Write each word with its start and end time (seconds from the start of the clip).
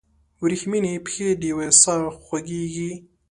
وریښمینې 0.41 0.93
پښې 1.05 1.27
دیوې 1.41 1.67
ساه 1.81 2.05
خوږیږي 2.23 2.91